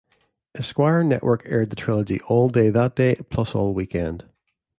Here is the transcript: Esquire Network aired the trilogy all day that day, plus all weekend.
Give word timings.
Esquire 0.55 1.03
Network 1.03 1.43
aired 1.45 1.69
the 1.69 1.75
trilogy 1.75 2.19
all 2.21 2.49
day 2.49 2.71
that 2.71 2.95
day, 2.95 3.15
plus 3.29 3.53
all 3.53 3.71
weekend. 3.75 4.27